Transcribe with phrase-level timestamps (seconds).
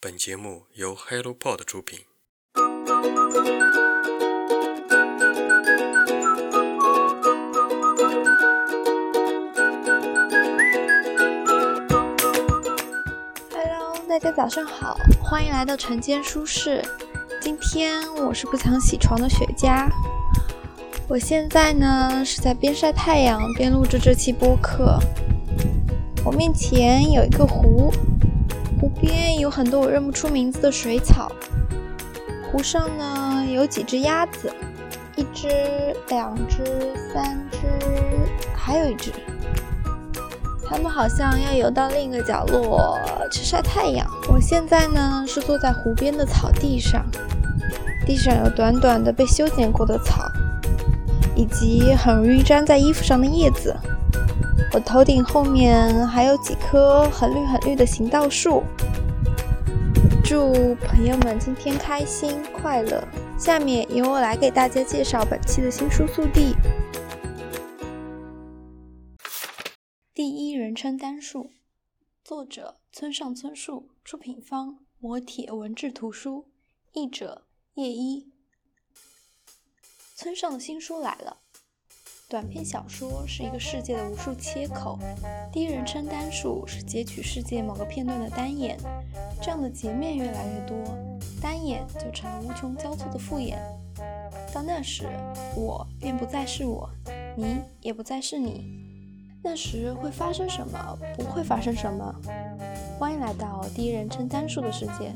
[0.00, 1.98] 本节目由 HelloPod 出品。
[13.50, 16.80] Hello，大家早上好，欢迎来到晨间舒适。
[17.40, 19.90] 今天我是不想起床的雪茄。
[21.08, 25.00] 我现在呢是在边晒太阳边录制这期播客。
[26.24, 27.92] 我面前有一个湖，
[28.80, 31.32] 湖边有很多我认不出名字的水草。
[32.50, 34.52] 湖上呢有几只鸭子，
[35.16, 35.48] 一只、
[36.08, 36.64] 两只、
[37.12, 37.58] 三只，
[38.56, 39.12] 还有一只。
[40.64, 42.98] 它们好像要游到另一个角落
[43.32, 44.06] 去晒太阳。
[44.28, 47.04] 我现在呢是坐在湖边的草地上，
[48.06, 50.30] 地上有短短的被修剪过的草，
[51.34, 53.74] 以及很容易粘在衣服上的叶子。
[54.80, 58.62] 头顶后面还有几棵很绿很绿的行道树。
[60.24, 63.02] 祝朋友们今天开心快乐。
[63.38, 66.54] 下面由我来给大家介绍本期的新书速递。
[70.12, 71.52] 第一人称单数，
[72.24, 76.48] 作者村上春树，出品方磨铁文志图书，
[76.92, 78.32] 译者叶一。
[80.16, 81.38] 村上的新书来了。
[82.30, 84.98] 短篇小说是一个世界的无数切口，
[85.50, 88.76] 第一人称单数是截取世界某个片段的单眼，
[89.40, 90.76] 这样的截面越来越多，
[91.40, 93.58] 单眼就成了无穷交错的复眼。
[94.52, 95.08] 到那时，
[95.56, 96.90] 我便不再是我，
[97.34, 98.62] 你也不再是你。
[99.42, 100.98] 那时会发生什么？
[101.16, 102.14] 不会发生什么？
[102.98, 105.14] 欢迎来到第一人称单数的世界。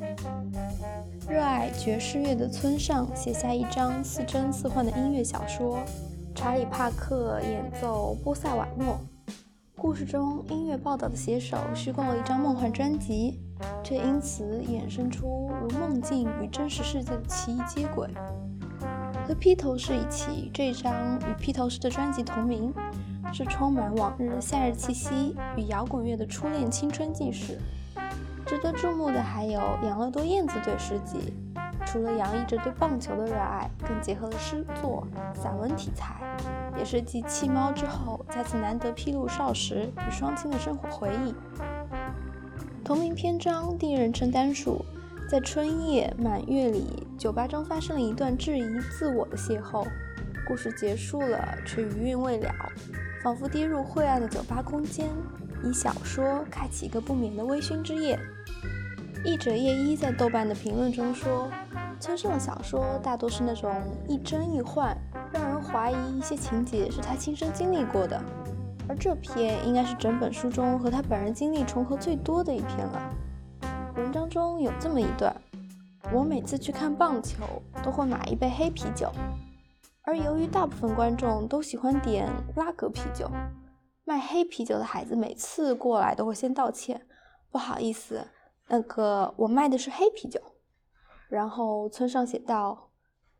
[1.29, 5.79] 热爱爵士乐的村上写下一张似真似幻的音乐小说。
[6.34, 8.98] 查理·帕克演奏波塞瓦诺。
[9.77, 13.41] 故事中，音乐报道的写手虚构了一张梦幻专辑，
[13.83, 18.08] 却因此衍生出如梦境与真实世界的奇异接轨。
[19.27, 22.72] 和披头士一起，这张与披头士的专辑同名，
[23.32, 27.59] 是充满往日夏日气息与摇滚乐的初恋青春纪事。
[28.47, 31.32] 值得注目的还有养乐多燕子队诗集。
[31.84, 36.22] 除了洋溢着对棒球的热爱，更结合了诗作、散文题材，
[36.82, 41.32] 也是继弃猫之后再次难得披露少时与双亲的生活回忆。
[42.82, 44.84] 同名篇章第一人称单数，
[45.31, 49.87] 在春夜满月里，酒吧中发生了一段质疑自我的邂逅。
[50.44, 52.53] 故事结束了，却余韵未了，
[53.22, 55.09] 仿佛跌入晦暗的酒吧空间，
[55.62, 58.19] 以小说开启一个不眠的微醺之夜。
[59.25, 61.48] 译者叶一在豆瓣的评论中说。
[62.00, 63.72] 村上的小说大多是那种
[64.09, 64.98] 亦真亦幻，
[65.72, 68.22] 怀疑一些情节是他亲身经历过的，
[68.87, 73.10] 而这篇应该是整本书中和他本人经历重合最多的一篇了。
[73.97, 75.34] 文章中有这么一段：
[76.12, 77.43] 我每次去看棒球
[77.83, 79.10] 都会买一杯黑啤酒，
[80.03, 83.31] 而由于大部分观众都喜欢点拉格啤酒，
[84.04, 87.06] 卖黑啤酒的孩子每次过来都会先道歉，
[87.50, 88.27] 不好意思，
[88.69, 90.39] 那个我卖的是黑啤酒。
[91.31, 92.91] 然后村上写道：“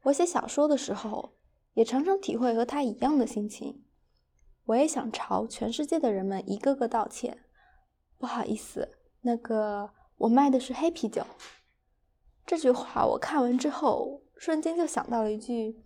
[0.05, 1.35] 我写小说的时候，
[1.75, 3.85] 也常常体会和他一样的心情。
[4.65, 7.45] 我也想朝全世界的人们一个个道歉。
[8.19, 11.27] 不好意思，那个我卖的是黑啤酒。”
[12.47, 15.83] 这句话我看完之后，瞬间就想到了一句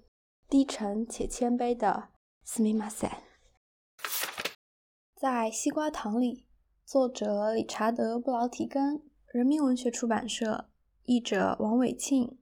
[0.48, 2.10] 低沉且谦卑的
[2.44, 3.22] “斯密马塞”。
[5.14, 6.46] 在西瓜糖里，
[6.84, 9.02] 作者理查德·布劳提根，
[9.32, 10.68] 人民文学出版社。
[11.08, 12.36] 译者王伟庆，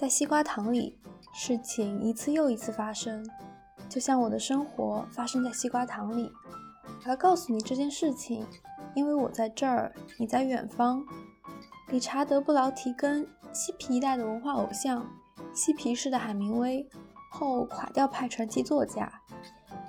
[0.00, 0.98] 在西瓜糖里，
[1.34, 3.22] 事情一次又一次发生，
[3.86, 6.32] 就像我的生活发生在西瓜糖里。
[7.04, 8.46] 我要告诉你这件事情，
[8.94, 11.04] 因为我在这儿，你在远方。
[11.90, 15.06] 理查德·布劳提根，嬉皮一代的文化偶像，
[15.52, 16.88] 嬉皮士的海明威，
[17.30, 19.20] 后垮掉派传奇作家。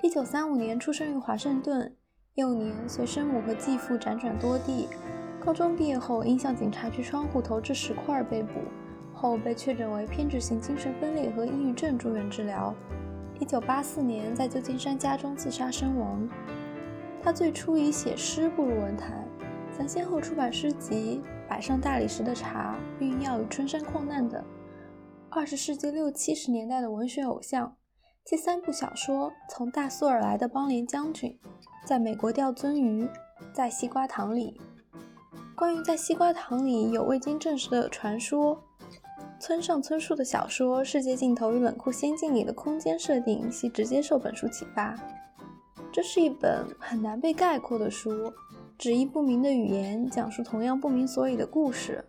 [0.04, 1.96] 一九三五年出生于华盛顿，
[2.34, 4.90] 幼年随生母和继父辗转多地。
[5.40, 8.60] 高中毕业后，因向警察局窗户投掷石块被捕，
[9.22, 12.74] 后被确诊为偏执型精神分裂和抑郁症，住院治疗。
[13.40, 16.28] 1984年在旧金山家中自杀身亡。
[17.22, 19.24] 他最初以写诗步入文坛，
[19.78, 22.76] 曾先后出版诗集《摆上大理石的茶》
[23.06, 24.44] 《运药与春山矿难》等。
[25.30, 27.76] 二十世纪六七十年代的文学偶像，
[28.26, 31.30] 其三部小说《从大苏尔来的邦联将军》
[31.86, 33.04] 《在美国钓鳟鱼》
[33.54, 34.60] 《在西瓜塘里》。
[35.56, 38.64] 关于在西瓜塘里有未经证实的传说，
[39.42, 44.96] 村上春树的小说《世界尽头与冷酷仙境》里的空间设定系直接受本书启发。
[45.92, 48.32] 这是一本很难被概括的书，
[48.78, 52.06] 旨意不明的语言讲述同样不明所以的故事。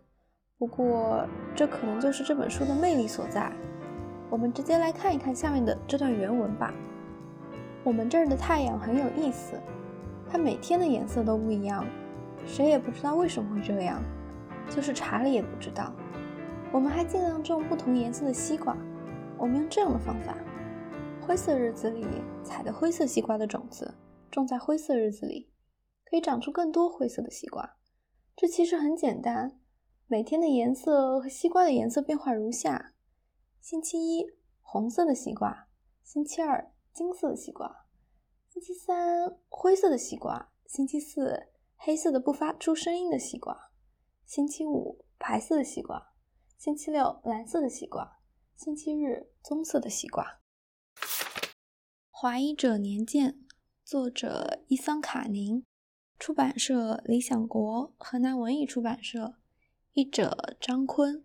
[0.59, 1.27] 不过，
[1.57, 3.51] 这可能就是这本书的魅力所在。
[4.29, 6.75] 我们直接来看一看下面的这段原文吧。
[7.83, 9.59] 我们这儿的太阳很有意思，
[10.31, 11.87] 它每天的颜色都不一样，
[12.45, 14.03] 谁也不知道为什么会这样，
[14.69, 15.91] 就是查了也不知道。
[16.73, 18.75] 我们还尽量种不同颜色的西瓜。
[19.39, 20.35] 我们用这样的方法：
[21.21, 22.07] 灰色日子里
[22.43, 23.95] 采的灰色西瓜的种子，
[24.31, 25.53] 种在灰色日子里，
[26.07, 27.77] 可以长出更多灰色的西瓜。
[28.35, 29.61] 这其实很简单，
[30.07, 32.95] 每天的颜色和西瓜的颜色变化如下。
[33.61, 34.25] 星期一，
[34.63, 35.69] 红色的西瓜；
[36.03, 37.69] 星期二，金色的西瓜；
[38.49, 43.55] 星期三，灰色的西瓜；星期四，黑色的不发出声音的西瓜；
[44.25, 46.12] 星期五，白色的西瓜；
[46.65, 48.21] 星期六，蓝色的西瓜；
[48.55, 50.39] 星期日，棕色的西瓜。
[52.13, 53.33] 《怀疑者年鉴》，
[53.85, 55.65] 作者伊桑卡宁，
[56.21, 59.35] 出版社理想国，河南文艺出版社，
[59.95, 61.25] 译者张坤。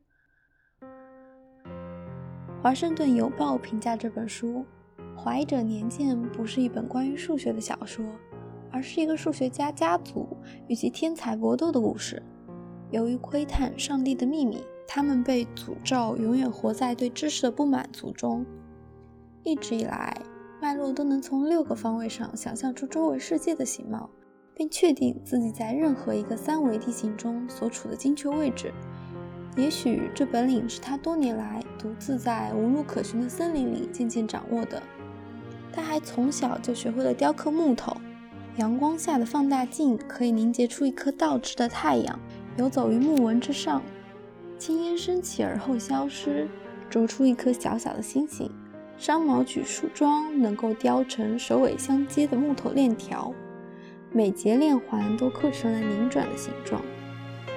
[2.64, 4.66] 华盛顿邮报评价这本书，
[5.16, 8.04] 《怀疑者年鉴》不是一本关于数学的小说，
[8.72, 10.36] 而是一个数学家家族
[10.68, 12.24] 与其天才搏斗的故事。
[12.90, 18.46] 由于窥探上帝的秘密，他们被诅咒永远活在对知识的不满足中。
[19.44, 20.20] 一直以来，
[20.62, 24.10] 麦洛都能从六个方位上想象出周围世界的形貌，
[24.56, 28.74] 并确定自己在任何一个三维地形中所处的精确位置。
[29.56, 34.82] 也许这本领是他多年来独自在无路可寻的森林里渐渐掌握的。
[35.72, 37.96] 他还从小就学会了雕刻木头。
[38.58, 42.20] 阳光下的放大镜可以凝结出一颗倒置的太阳，
[42.58, 43.82] 游走于木纹之上。
[44.58, 46.48] 青烟升起而后消失，
[46.90, 48.50] 啄出一颗小小的星星。
[48.98, 53.32] 商毛榉树桩能够雕成首尾相接的木头链条，
[54.12, 56.82] 每节链环都刻成了拧转的形状。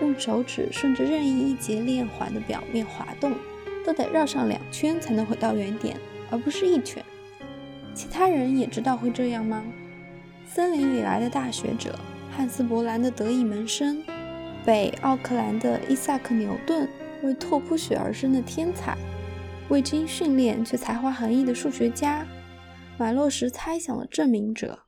[0.02, 3.32] 用手指顺着任意一节链环的表面滑动，
[3.84, 5.96] 都得绕上两圈才能回到原点，
[6.30, 7.02] 而不是一圈。
[7.94, 9.64] 其他人也知道会这样吗？
[10.46, 11.98] 森林里来的大学者，
[12.30, 14.02] 汉斯·伯兰的得意门生，
[14.70, 16.88] 北奥克兰的伊萨克·牛顿，
[17.24, 18.96] 为拓扑学而生的天才，
[19.68, 22.24] 未经训练却才华横溢的数学家，
[22.96, 24.78] 马洛什猜想的证明者，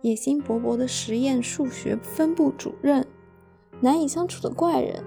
[0.00, 3.04] 野心勃勃的实验数学分部主任。
[3.80, 5.02] 难以相处的怪人，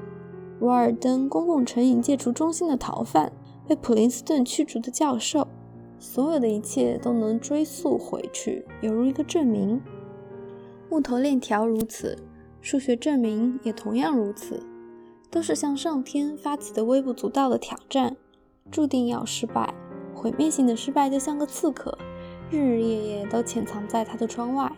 [0.60, 3.31] 瓦尔登公共成瘾戒除中心的逃犯，
[3.69, 5.48] 被普林斯顿驱逐的教授，
[5.98, 9.81] 所有的一切都能追溯回去，犹如一个证明。
[10.89, 12.18] 木头链条如此，
[12.61, 14.63] 数学证明也同样如此，
[15.29, 18.17] 都是向上天发起的微不足道的挑战，
[18.71, 19.73] 注定要失败。
[20.13, 21.97] 毁灭性的失败就像个刺客，
[22.50, 24.71] 日日夜夜都潜藏在他的窗外。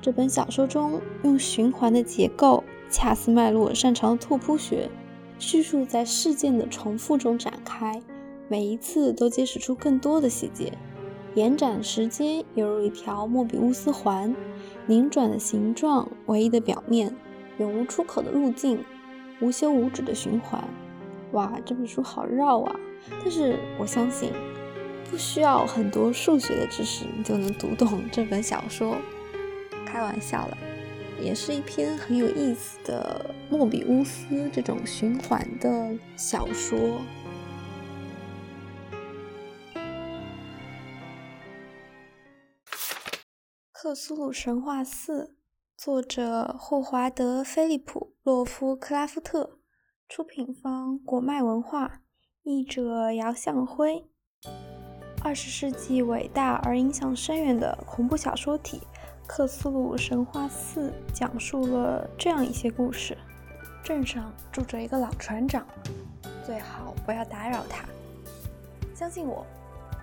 [0.00, 2.62] 这本小说中用循环的结构。
[2.90, 4.90] 恰似麦洛擅长的拓扑学，
[5.38, 8.02] 叙述在事件的重复中展开，
[8.48, 10.76] 每一次都揭示出更多的细节。
[11.34, 14.36] 延展时间犹如一条莫比乌斯环，
[14.86, 17.14] 拧转的形状，唯一的表面，
[17.58, 18.84] 永无出口的路径，
[19.40, 20.62] 无休无止的循环。
[21.32, 22.76] 哇，这本书好绕啊！
[23.22, 24.32] 但是我相信，
[25.10, 28.96] 不需要很多数学的知识，你就能读懂这本小说。
[29.86, 30.58] 开玩笑了。
[31.20, 36.78] 也是一篇很有意思的莫比乌斯这种循环的小说，
[43.92, 45.24] 《克苏鲁神话四》，
[45.76, 49.58] 作者霍华德·菲利普·洛夫克拉夫特，
[50.08, 52.00] 出品方果麦文化，
[52.42, 54.08] 译者姚向辉。
[55.22, 58.78] 二十世纪伟大而影响深远的恐怖小说体。
[59.26, 63.14] 《克苏鲁神话四》讲述了这样一些故事：
[63.84, 65.66] 镇上住着一个老船长，
[66.42, 67.86] 最好不要打扰他。
[68.94, 69.44] 相信我，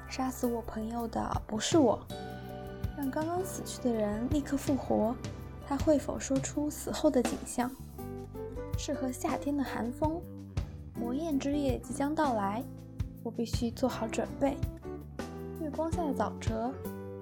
[0.07, 1.99] 杀死我朋友的不是我。
[2.99, 5.15] 让刚刚死去的人立刻复活，
[5.65, 7.71] 他会否说出死后的景象？
[8.77, 10.21] 适合夏天的寒风，
[10.99, 12.61] 魔焰之夜即将到来，
[13.23, 14.57] 我必须做好准备。
[15.61, 16.73] 月光下的沼泽。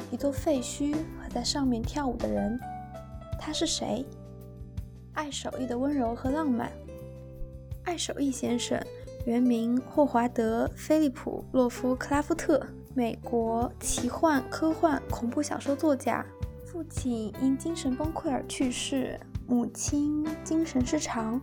[0.10, 2.58] 一座废墟和在上面跳舞的人，
[3.38, 4.04] 他是谁？
[5.14, 6.72] 爱手艺的温柔和浪漫。
[7.84, 8.82] 爱手艺先生
[9.26, 12.66] 原名霍华德·菲利普·洛夫克拉夫特，
[12.98, 16.26] 美国奇幻、科幻、恐怖小说作家。
[16.66, 21.40] 父亲因精神崩溃而去世，母亲精神失常。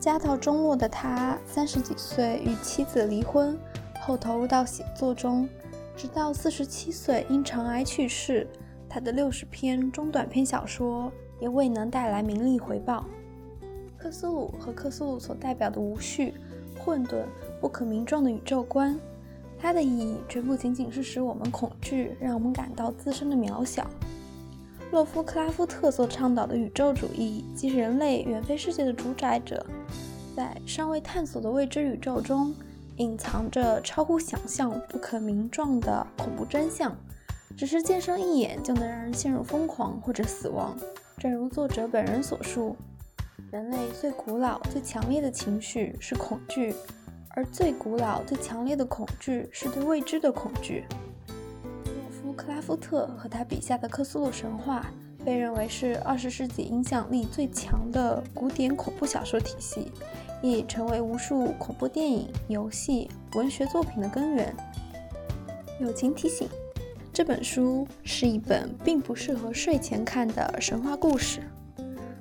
[0.00, 3.58] 家道中落的他，三十几岁与妻子离婚，
[4.00, 5.46] 后投入到写作中。
[5.94, 8.48] 直到四十七岁因肠癌去世，
[8.88, 13.04] 他的六十篇中短篇小说也未能带来名利回报。
[13.98, 16.32] 克苏鲁和克苏鲁所代表的无序、
[16.78, 17.26] 混沌、
[17.60, 18.98] 不可名状的宇宙观，
[19.66, 23.84] 它的意义绝不仅仅是使我们恐惧，让我们感到自身的渺小。
[24.92, 29.66] 洛夫克拉夫特所倡导的宇宙主义，即人类远非世界的主宰者，
[30.36, 32.54] 在尚未探索的未知宇宙中，
[32.98, 36.96] 隐藏着超乎想象、不可名状的恐怖真相，
[37.56, 40.78] 只是见上一眼就能让人陷入疯狂或者死亡。
[41.18, 42.76] 正如作者本人所述。
[43.50, 46.72] 人类最古老、最强烈的情绪是恐惧，
[47.36, 50.86] 而最古老、最强烈的恐惧是对未知的恐惧。
[51.84, 54.86] 洛夫克拉夫特和他笔下的克苏鲁神话
[55.22, 59.92] 被认为是二十世纪影响力最强的古典恐怖小说体系，
[60.42, 64.56] 已成为无数恐怖电影、游戏、文学作品的根源。
[65.78, 66.48] 友情提醒：
[67.12, 71.42] 这本书是一本并不适合睡前看的神话故事。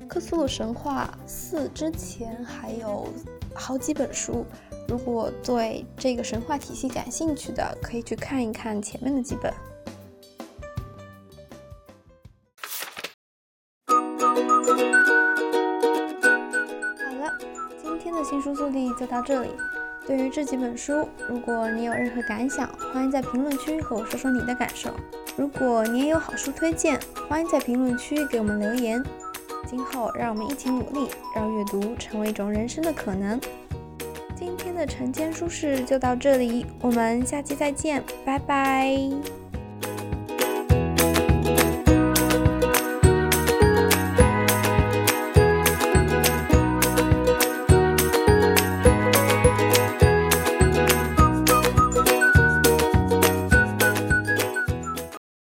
[0.10, 3.08] 克苏鲁神话四之前还有
[3.54, 4.46] 好几本书，
[4.88, 9.54] 如果对这个神话体系感兴趣的，可以去看一看前面的几本。
[13.88, 13.96] 好
[17.20, 17.32] 了，
[17.82, 19.50] 今天的新书速递就到这里。
[20.08, 24.92] 对于这几本书，如果你有任何感想，欢迎在评论区和我说说你的感受。
[25.36, 29.04] 如果你也有好书推荐，欢迎在评论区给我们留言。
[29.68, 33.42] 今后，让我们一起努力，让阅读成为一种人生的可能。
[34.36, 39.45] 今天的晨间书事就到这里，我们下期再见，拜拜。